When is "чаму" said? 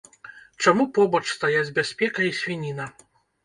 0.65-0.87